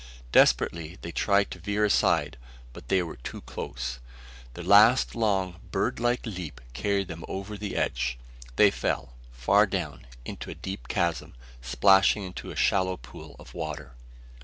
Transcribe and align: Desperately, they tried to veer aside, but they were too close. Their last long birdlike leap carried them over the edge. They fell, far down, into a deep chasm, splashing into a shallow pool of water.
Desperately, 0.31 0.97
they 1.03 1.11
tried 1.11 1.51
to 1.51 1.59
veer 1.59 1.85
aside, 1.85 2.35
but 2.73 2.87
they 2.87 3.03
were 3.03 3.17
too 3.17 3.41
close. 3.41 3.99
Their 4.55 4.63
last 4.63 5.13
long 5.13 5.57
birdlike 5.69 6.25
leap 6.25 6.59
carried 6.73 7.07
them 7.07 7.23
over 7.27 7.55
the 7.55 7.75
edge. 7.75 8.17
They 8.55 8.71
fell, 8.71 9.13
far 9.31 9.67
down, 9.67 10.07
into 10.25 10.49
a 10.49 10.55
deep 10.55 10.87
chasm, 10.87 11.35
splashing 11.61 12.23
into 12.23 12.49
a 12.49 12.55
shallow 12.55 12.97
pool 12.97 13.35
of 13.37 13.53
water. 13.53 13.91